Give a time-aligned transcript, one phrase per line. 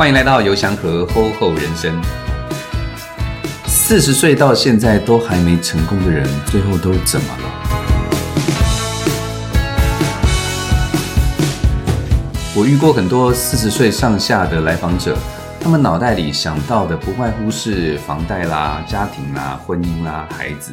[0.00, 1.94] 欢迎来到游祥和厚厚人生。
[3.66, 7.44] 四十岁到现在都还没成功的人，最后都怎么了？
[12.56, 15.14] 我遇过很多四十岁上下的来访者，
[15.60, 20.72] 他们脑袋里想到的不外乎是房贷啦、家庭啦、婚姻啦、孩子。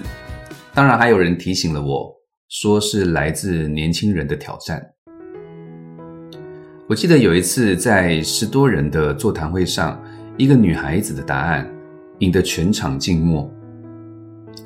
[0.74, 2.16] 当然，还有人提醒了我，
[2.48, 4.82] 说是来自年轻人的挑战。
[6.90, 10.02] 我记得有一次在十多人的座谈会上，
[10.38, 11.70] 一个女孩子的答案
[12.20, 13.52] 引得全场静默。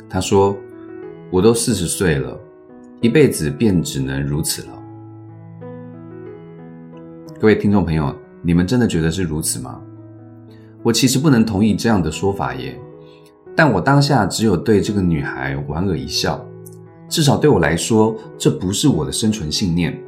[0.08, 0.56] 她说
[1.34, 2.40] ：“我都四十岁了，
[3.00, 4.84] 一辈子便只能如此了。”
[7.42, 9.82] 各位听众朋友，你们真的觉得是如此吗？
[10.84, 12.80] 我其实不能同意这样的说法耶。
[13.56, 16.46] 但我当下只有对这个女孩莞尔一笑，
[17.10, 20.00] 至少对我来说，这不是我的生存信念，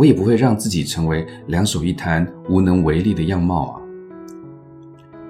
[0.00, 3.76] 我也不会让自己成为两手一摊、无能为力的样貌啊。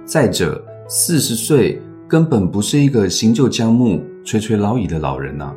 [0.05, 5.53] 再者，四十岁根本不是一个行就将木、垂垂老矣的老人呐。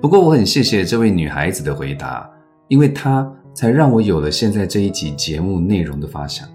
[0.00, 2.30] 不过，我很谢谢这位女孩子的回答，
[2.68, 6.48] 因为她才让我有了现在这一集节目内容的发想。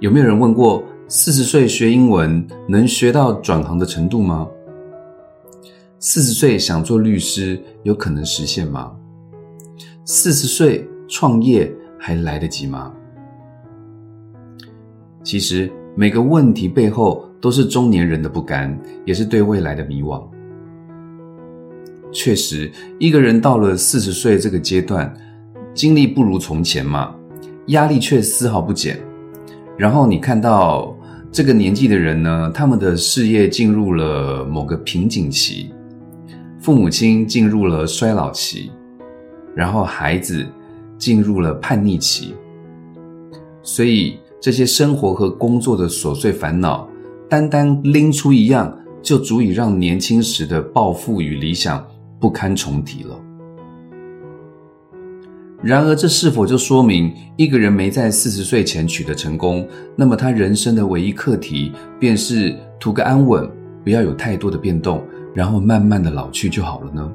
[0.00, 0.82] 有没有人问过？
[1.06, 4.48] 四十岁学英文能学到转行的程度吗？
[5.98, 8.92] 四十岁想做律师有可能实现吗？
[10.04, 12.92] 四十岁创业还来得及吗？
[15.22, 20.22] 其实每个问题背后都是中年人的不甘，也是对未来的迷惘。
[22.12, 25.12] 确实，一个人到了四十岁这个阶段，
[25.72, 27.14] 精力不如从前嘛，
[27.68, 29.00] 压力却丝毫不减。
[29.76, 30.96] 然后你看到
[31.32, 35.73] 这个年纪的人呢，他们的事业进入了某个瓶颈期，
[36.64, 38.70] 父母亲进入了衰老期，
[39.54, 40.46] 然后孩子
[40.96, 42.34] 进入了叛逆期，
[43.62, 46.88] 所以这些生活和工作的琐碎烦恼，
[47.28, 51.86] 单单拎出一样，就足以让年轻时的抱负与理想
[52.18, 53.14] 不堪重提了。
[55.62, 63.46] 然而，这是否就说明一个人没在四十岁前取得成功，那么他人生的唯一课题便是图个安稳，
[63.84, 67.12] 不要有太多的变动，然后慢慢的老去就好了呢？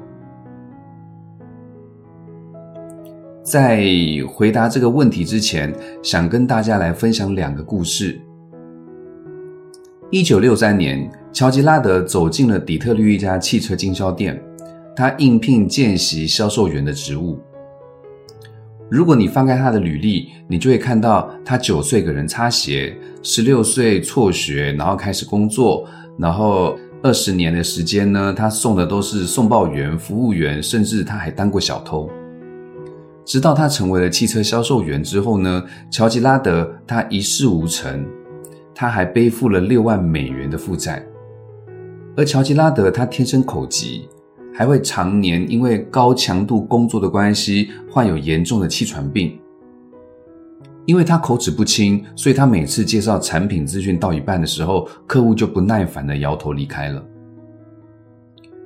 [3.42, 3.82] 在
[4.28, 8.20] 回答这个问题之前，想跟大家来分享两个故事。
[10.10, 14.40] 一九六三年，乔吉拉德走进了底特律一家汽车经销店，
[14.94, 17.38] 他应聘见习销售员的职务。
[18.90, 25.86] 如果你翻开他的履历，你就会看到他九岁给人擦鞋，十六岁辍学，然后开始工作，
[26.18, 32.10] 然后二十年的时间呢，他送的都是送报员、服务员，甚至他还当过小偷。
[33.24, 38.04] 直到他成为了汽车销售员之后呢，乔吉拉德他一事无成，
[38.74, 41.02] 他还背负了六万美元的负债，
[42.16, 44.08] 而乔吉拉德他天生口疾。
[44.52, 49.39] 还会常年因为高强度工作的关系患有严重的气喘病。
[50.86, 57.04] 因为他口齿不清，所以他每次介绍产品资讯到一半的时候，客户就不耐烦的摇头离开了。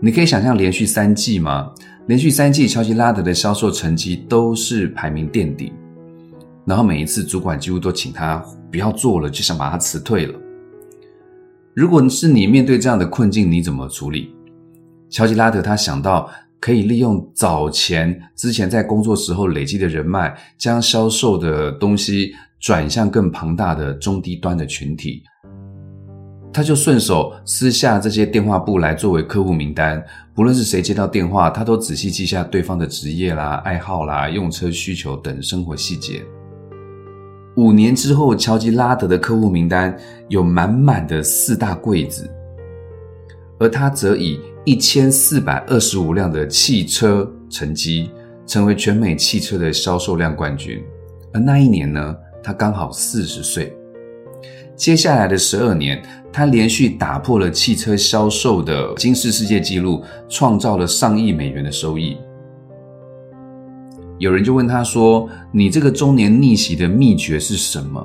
[0.00, 1.70] 你可以想象连续三季吗？
[2.06, 5.72] 连续三季，乔吉拉德的销售成绩都是排名垫底，
[6.66, 10.38] 然后每一次主管几乎都请他不要做了，就想把他辞退了。
[11.74, 14.34] 如果是你面对这样的困境，你怎么处理？
[15.08, 16.30] 乔吉拉德他想到
[16.64, 25.22] 可以利用早前之前在工作时候累积的人脉，将销售的东西转向更庞大的中低端的群体，
[26.50, 30.02] 他就顺手撕下这些电话簿来作为客户名单，
[30.34, 36.24] 不论是谁接到电话，他都仔细记下对方的职业啦、爱好啦、用车需求等生活细节。
[37.58, 39.94] 五年之后，乔吉拉德的客户名单
[40.30, 42.26] 有满满的四大柜子，
[43.60, 44.40] 而他则以。
[44.66, 48.10] 一千四百二十五辆的汽车成绩，
[48.46, 50.82] 成为全美汽车的销售量冠军。
[51.34, 53.76] 而那一年呢，他刚好四十岁。
[54.74, 56.02] 接下来的十二年，
[56.32, 62.16] 他连续打破了汽车销售的金氏世界纪录，创造了上亿美元的收益。
[64.18, 68.02] 有人就问他说：“你这个中年逆袭的秘诀是什么？”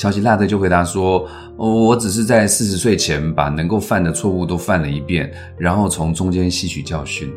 [0.00, 7.30] 乔吉拉德就回答说：“我只是在四十岁前把能够犯的错误都犯了一遍，然后从中间吸取教训。”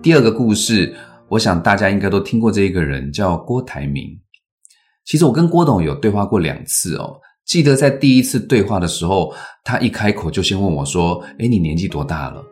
[0.00, 0.96] 第二个故事，
[1.28, 4.18] 我想大家应该都听过这一个人，叫郭台铭。
[5.04, 7.20] 其实我跟郭董有对话过两次哦。
[7.44, 12.42] 记得在第一次对话的时候，他一开口就先问我说：“哎，你年纪多大了？”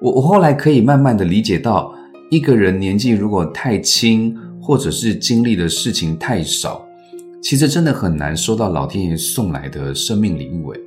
[0.00, 1.92] 我我后来可以慢慢的理解到，
[2.30, 4.38] 一个人年纪如果太轻。
[4.62, 6.86] 或者是经历的事情太少，
[7.42, 10.72] 其实真的很难收到老天爷送来的生命礼物。
[10.72, 10.80] 诶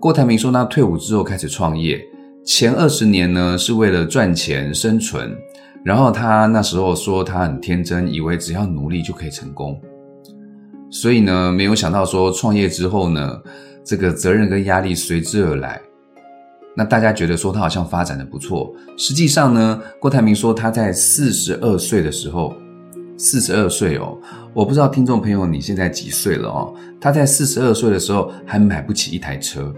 [0.00, 2.00] 郭台铭说，他退伍之后开始创业，
[2.44, 5.36] 前二十年呢是为了赚钱生存，
[5.84, 9.76] 然后他那时候说他很天真，以为只要努力就可以成功，
[10.88, 13.42] 所以呢没有想到说创业之后呢，
[13.84, 15.80] 这个责任跟压力随之而来。
[16.78, 22.54] 那大家觉得说他好像发展的不错，实际上呢，郭台铭说他在四十二岁的时候，
[23.16, 24.16] 四十二岁哦，
[24.54, 26.72] 我不知道听众朋友你现在几岁了哦？
[27.00, 29.74] 他在四十二岁的时候还买不起一台车。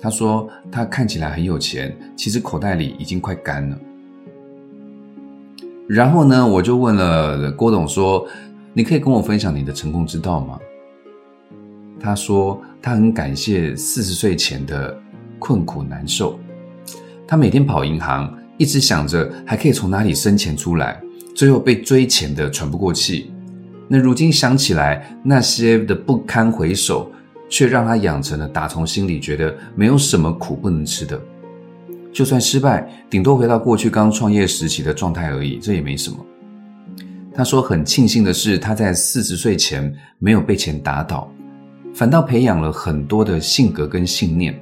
[0.00, 3.78] 他说他看起来很有钱，其实口袋里已经快干了。
[5.86, 8.26] 然后呢，我就问了郭董说
[8.74, 10.58] ：“你可以跟我分享你的成功之道吗？”
[12.02, 15.00] 他说他很感谢四十岁前的。
[15.38, 16.38] 困苦难受，
[17.26, 21.00] 他每天跑银行，一直想着还可以从哪里生钱出来，
[21.34, 23.30] 最后被追钱的喘不过气。
[23.88, 27.10] 那如今想起来，那些的不堪回首，
[27.48, 31.20] 却让他养成了打从心里觉得没有什么苦不能吃的。
[32.12, 36.16] 就算失败，顶多回到过去刚创业时期的状态而已，这也没什么。
[37.32, 41.30] 他说很庆幸的是，他在四十岁前没有被钱打倒，
[41.94, 44.58] 反倒培养了很多的性格跟信念。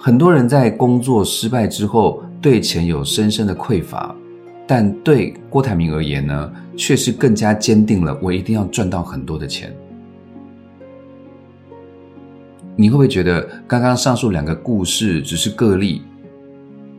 [0.00, 4.14] 很多人在工作失败之后，对钱有深深的匮乏，
[4.66, 9.74] 但对郭台铭而言呢，却是更加坚定了我一定要赚到很多的钱。
[12.76, 16.02] 你会不会觉得刚刚上述两个故事只是个例？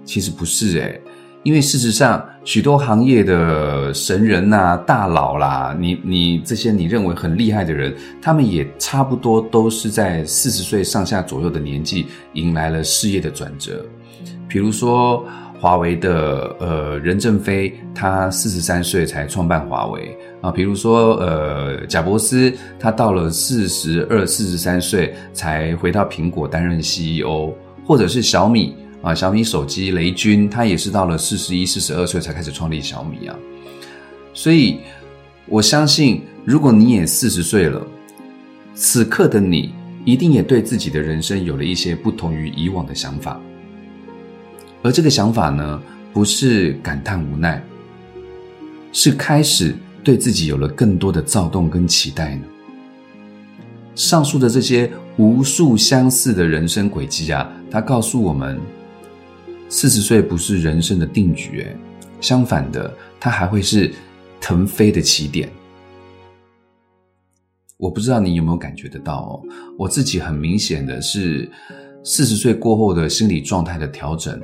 [0.04, 1.02] 其实不是诶
[1.44, 13.86] 因为事实上，许多行业的神人呐、大佬啦，你你这些你认为很厉害的人，他们也差不多都是在四十岁上下左右的年纪，迎来了事业的转折。
[14.48, 15.24] 比如说
[15.60, 20.50] 华为的呃任正非，他四十三岁才创办华为啊。
[20.50, 27.54] 比如说呃贾伯斯，他到了四十二、四十三岁才回到苹果担任 CEO，
[27.86, 28.76] 或者是小米。
[29.02, 33.36] 啊，小米手机雷军，他也是到了四十一、四十二岁才开始创立小米啊。
[34.34, 34.80] 所以，
[35.46, 37.82] 我相信，如果你也四十岁了，
[38.76, 39.74] 此刻的你
[40.04, 43.40] 一定也对自己的人生有了一些不同于以往的想法。
[44.84, 45.82] 而这个想法呢，
[46.12, 47.64] 不是感叹无奈，
[48.92, 49.74] 是开始
[50.04, 52.44] 对自己有了更多的躁动跟期待呢。
[53.96, 58.60] 上述的这些无数相似的人生轨迹啊，它告诉我们。
[59.72, 61.68] 四十岁不是人生的定局，
[62.20, 63.94] 相反的，它还会是
[64.42, 65.48] 腾飞的起点。
[67.78, 69.42] 我不知道你有没有感觉得到哦，
[69.78, 71.48] 我自己很明显的是，
[72.04, 74.42] 四十岁过后的心理状态的调整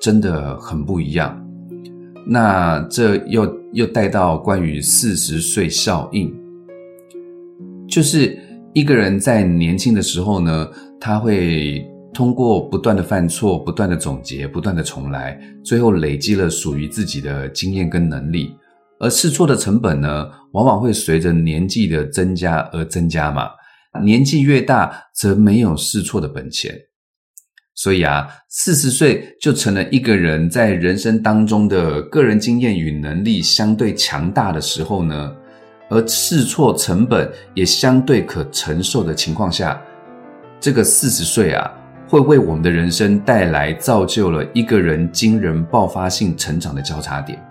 [0.00, 1.38] 真的很不一样。
[2.26, 6.34] 那这又又带到关于四十岁效应，
[7.86, 8.38] 就是
[8.72, 10.66] 一个人在年轻的时候呢，
[10.98, 11.86] 他会。
[12.12, 18.54] 通过不断的犯错、不断的总结、不断的重来，最后累积了属于自己的经验跟能力。
[19.00, 23.48] 而试错的成本呢，往往会随着年纪的增加而增加嘛。
[24.04, 26.72] 年纪越大，则没有试错的本钱。
[27.74, 35.34] 所以啊，四十岁就成了一个人在人生当中的个人经验与能力相对强大的时候呢，
[35.88, 39.82] 而试错成本也相对可承受的情况下，
[40.60, 41.78] 这个四十岁啊。
[42.12, 47.42] 会为我们的人生带来造就了一个人惊人爆发性成长的交叉点。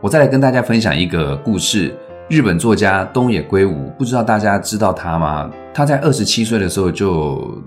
[0.00, 1.94] 我再来跟大家分享一个故事：
[2.30, 5.50] 日本作家东野圭吾，不知道大家知道他吗？
[5.74, 7.62] 他在二十七岁的时候，就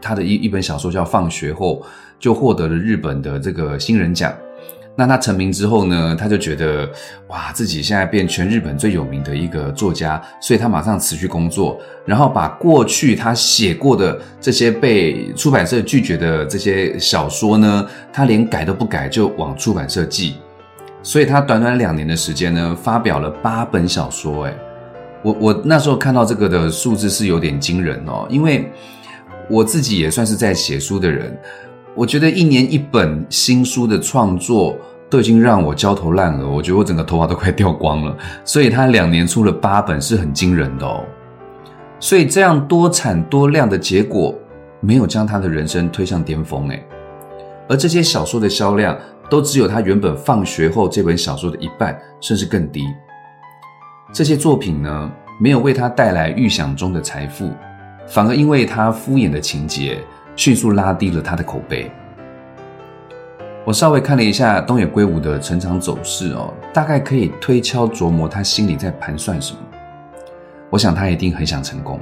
[0.00, 1.82] 他的一一本小说叫《放学后》，
[2.18, 4.32] 就获得了日本的这个新人奖。
[4.96, 6.86] 那他成名之后呢，他就觉得
[7.28, 20.34] 哇，自己现在变全日本最有名的一个作家，所以他马上辞去工作，然后把过去他写过的这些被出版社拒绝的这些小说呢，他连改都不改就往出版社寄，
[21.02, 24.44] 所以他短短两年的时间呢，发表了八本小说。
[24.44, 24.54] 哎，
[25.22, 28.70] 我我那时候看到这个的数字是有点惊人哦，因为
[29.48, 31.34] 我自己也算是在写书的人。
[31.96, 34.76] 我觉得一年一本新书的创作
[35.10, 38.16] 都已经让我焦头烂额，我觉得我整个头发都快掉光了。
[38.44, 41.04] 所以他两年出了八本是很惊人的哦。
[41.98, 44.34] 所以这样多产多量的结果，
[44.80, 46.82] 没有将他的人生推向巅峰诶
[47.68, 48.96] 而这些小说的销量
[49.28, 52.84] 都只有他原本放学后这本小说的一半，甚至更低。
[54.12, 57.50] 这些作品呢，没有为他带来预想中的财富，
[58.06, 59.98] 反而因为他敷衍的情节。
[60.40, 61.92] 迅速拉低了他的口碑。
[63.62, 69.58] 我稍微看了一下东野圭吾的成长走势哦，大概可以推敲琢磨他心里在盘算什么。
[70.70, 72.00] 我想他一定很想成功，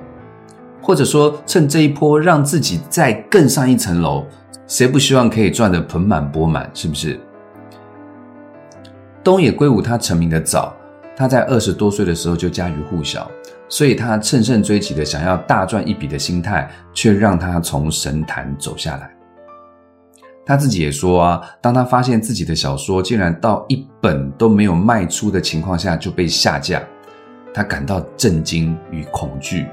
[0.80, 4.24] 或者说趁这一波让自己再更上一层楼。
[4.68, 6.70] 谁不希望可以赚得盆满钵满？
[6.72, 7.18] 是不是？
[9.24, 10.72] 东野圭吾他成名的早，
[11.16, 13.28] 他在二十多岁的时候就家喻户晓，
[13.68, 19.10] 所以他乘胜追击的想要大赚一笔的心态，却让他从神坛走下来。
[20.46, 26.82] 他自己也说啊，当他发现自己的小说竟然到一本都没有卖出的情况下就被下架，
[27.52, 29.66] 他感到震惊与恐惧。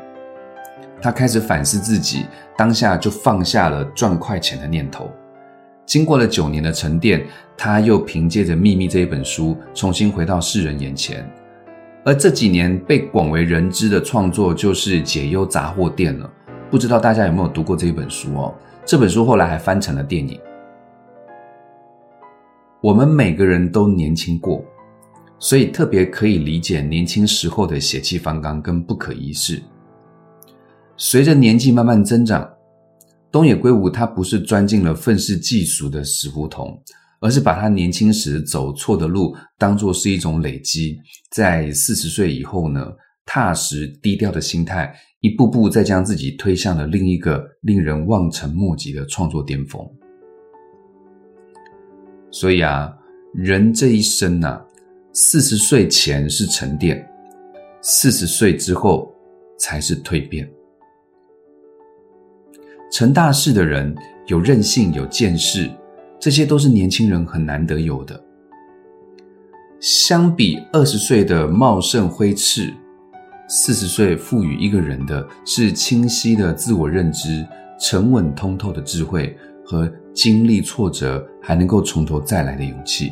[1.02, 2.26] 他开始反思自己，
[2.58, 5.10] 当下就放下了赚快钱的念头。
[5.86, 7.26] 经过了九年的沉淀，
[7.56, 11.26] 他又凭借着《秘密》这一本书，重新回到世人眼前。
[12.06, 16.32] 而这几年被广为人知的创作，就是《解忧杂货店》了。
[16.70, 18.54] 不知道大家有没有读过这一本书哦？
[18.86, 20.40] 这本书后来还翻成了电影。
[22.80, 24.64] 我们每个人都年轻过，
[25.40, 29.60] 所以特别可以理解年轻时候的血气方刚跟不可一世。
[30.98, 32.48] 随着年纪慢慢增长，
[33.32, 36.80] 东野圭吾他不是钻进了愤世嫉俗的死胡同，
[37.26, 40.96] 而是把他年轻时走错的路当作是一种累积，
[41.32, 42.86] 在四十岁以后呢，
[43.26, 49.84] 踏实低调的心态，一步步再将自己推向了另一个令人望尘莫及的创作巅峰。
[52.30, 52.96] 所以啊，
[53.34, 54.64] 人这一生呐，
[55.12, 57.04] 四十岁前是沉淀，
[57.82, 59.12] 四十岁之后
[59.58, 60.48] 才是蜕变。
[62.92, 63.96] 成大事的人
[64.28, 65.68] 有韧性、有见识，
[66.26, 68.20] 这些都是年轻人很难得有的。
[69.80, 72.74] 相比二十岁的茂盛挥斥，
[73.48, 77.46] 四十岁赋予一个人的是清晰的自我认知、
[77.80, 79.88] 沉稳通透的智慧和。
[80.16, 83.12] 经历挫折还能够从头再来的勇气，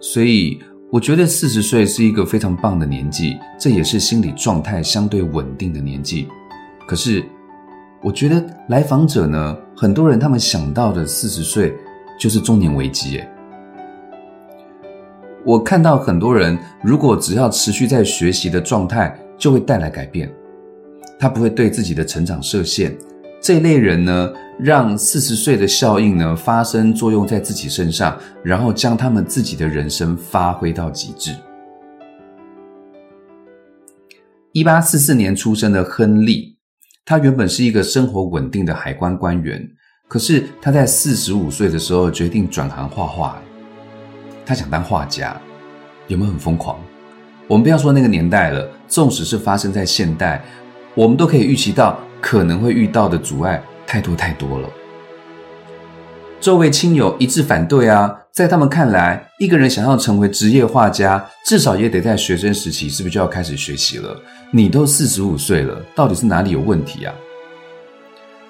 [0.00, 0.58] 所以
[0.90, 6.26] 我觉得四十岁是一个非常棒的年纪，这也是心理状态相对稳定的年纪。
[6.88, 7.22] 可是，
[8.02, 11.74] 我觉得来访者呢，很多人他们想到的四十岁
[12.18, 13.18] 就是中年危机。
[13.18, 13.28] 诶，
[15.44, 20.32] 我看到很多人，如果只要持续在学习的状态，就会带来改变，
[21.18, 22.96] 他不会对自己的成长设限。
[23.40, 31.34] 这类人呢，让四十岁的效应呢发生作用在自己身上，然后将他们自己的人生发挥到极致。
[34.52, 36.53] 一八四四年出生的亨利，
[37.06, 39.68] 他原本是一个生活稳定的海关官员，
[40.08, 43.38] 可是他在四十五岁的时候决定转行画画，
[44.46, 45.38] 他想当画家，
[46.06, 46.78] 有没有很疯狂？
[47.46, 50.42] 我们不要说那个年代了，纵使是发生在现代，
[50.94, 51.98] 我们都可以预期到。
[52.22, 54.68] 可能会遇到的阻碍太多太多了。
[56.40, 64.20] 周围亲友一致反对啊，在他们看来，一个人想要成为职业画家，至少也得在学生时期是不是就要开始学习了？
[64.50, 67.14] 你都四十五岁了，到底是哪里有问题啊？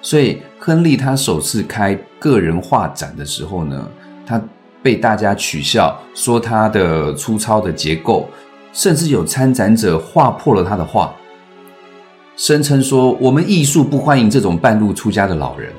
[0.01, 3.87] 所以，亨利他首次开个人画展的时候呢，
[4.25, 4.41] 他
[4.81, 8.27] 被大家取笑，说他的粗糙的结构，
[8.73, 11.13] 甚至有参展者画破了他的画。
[12.35, 15.71] 声称说：“我们艺术不欢迎这种半路出家的老人。”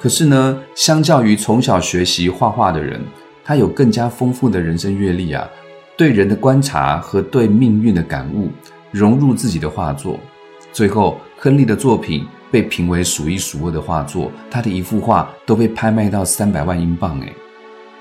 [0.00, 3.00] 可是呢，相较于从小学习画画的人，
[3.44, 5.48] 他有更加丰富的人生阅历啊，
[5.96, 8.50] 对人的观察和对命运的感悟
[8.92, 10.18] 融入自己的画作。
[10.72, 17.18] 最后，亨利的作品被评为数一数二的画作，他的一幅画都被拍卖到三百万英镑。
[17.20, 17.32] 诶，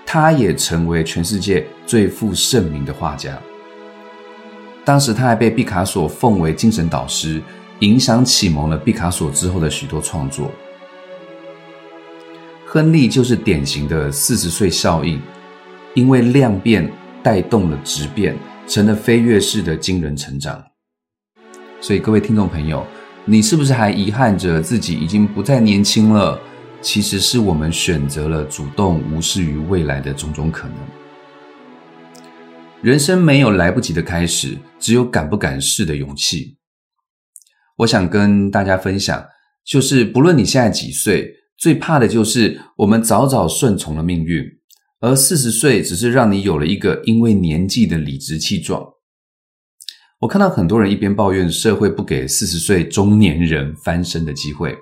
[0.06, 3.38] 他也成为全世界最负盛名的画家。
[4.86, 7.42] 当时他还被毕卡索奉为精神导师，
[7.80, 10.52] 影响启蒙了毕卡索之后的许多创作。
[12.70, 15.22] 亨利就是典型的四十岁效应，
[15.96, 16.92] 因为量变
[17.24, 20.62] 带动了质变，成了飞跃式的惊人成长。
[21.80, 22.86] 所以各位听众朋友，
[23.24, 26.38] 你是不是还遗憾着自己已经不再年轻了？
[26.82, 30.76] 其实是我们选择了主动无视于未来的种种可能。
[32.82, 36.58] 人生没有来不及的开始，只有敢不敢试的勇气。
[37.78, 39.26] 我想跟大家分享，
[39.66, 44.46] 就是不论你现在几岁，最怕的就是我们早早顺从了命运，
[45.00, 48.84] 而四十岁只是让你有了一个因为年纪的理直气壮。
[50.20, 54.78] 我看到很多人一边抱怨社会不给四十岁中年人翻身的机会，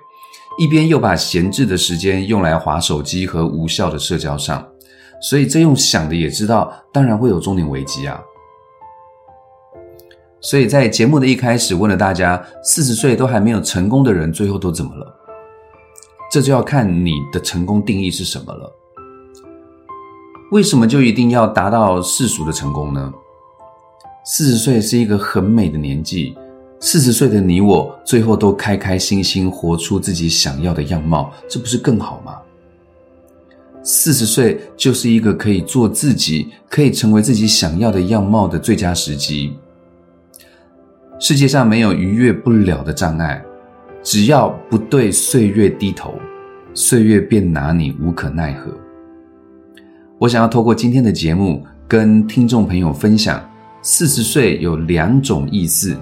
[0.58, 4.66] 一边又把闲置的时间用来划手机和无效的社交上。
[5.22, 8.20] 所以这用想的也知道，当然会有中年危机啊。
[10.42, 15.15] 所以在节目的一开始问了大家，四十岁都还没有成功的人，最后都怎么了？
[16.36, 18.70] 这就要看你的成功定义是什么了。
[20.52, 23.10] 为什么就一定要达到世俗的成功呢？
[24.22, 26.36] 四十岁是一个很美的年纪，
[26.78, 32.36] 四十岁的你我最后都开开心心活出自己想要的样貌，这不是更好吗？
[33.82, 39.54] 四十岁就是一个可以做自己、可以成为自己想要的样貌的最佳时机。
[41.18, 43.42] 世界上没有逾越不了的障碍，
[44.02, 46.12] 只要不对岁月低头，
[46.78, 48.70] 岁月便拿你无可奈何。
[50.18, 53.42] 我想要透过今天的节目，跟听众朋友分享，
[53.80, 55.96] 四十岁有两种意思。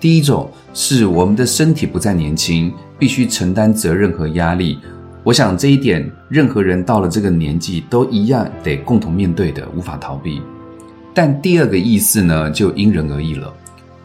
[0.00, 4.78] 第一种是我们的身体不再年轻，必须承担责任和压力。
[5.22, 10.40] 我想这一点，任何人到了这个年纪都一样得共同面对的，无法逃避。
[11.12, 13.52] 但第二个意思呢，就因人而异了。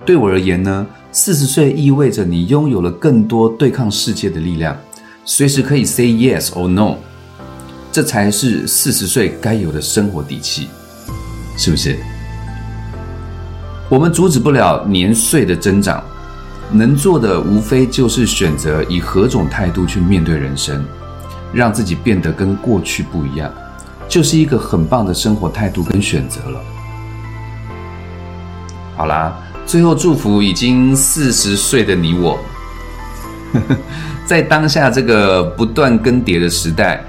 [0.05, 4.75] 对我而言呢，四十岁意味着你拥有了更多对抗世界的力量，
[5.23, 6.95] 随时可以 say yes or no，
[7.91, 10.67] 这才是四十岁该有的生活底气，
[11.57, 11.97] 是不是？
[13.89, 16.03] 我们阻止不了年岁的增长，
[16.71, 20.83] 能做的无非就是选择以何种态度去面对人生。
[21.53, 23.53] 让自己变得跟过去不一样，
[24.07, 26.61] 就是一个很棒的生活态度跟选择了。
[28.95, 32.39] 好啦，最后祝福已经四十岁的你我，
[34.31, 37.03] 在当下这个不断更迭的时代，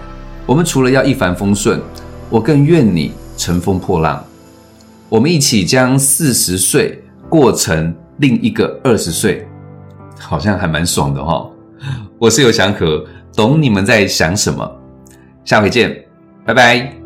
[0.44, 1.80] 我们除了要一帆风顺，
[2.28, 4.20] 我更愿你乘风破浪。
[5.08, 9.46] 我们一起将四十岁过成另一个二十岁，
[10.18, 11.48] 好像还蛮爽的哈。
[12.18, 13.04] 我是有祥和。
[13.36, 14.68] 懂你们在想什么，
[15.44, 16.04] 下回见，
[16.44, 17.01] 拜拜。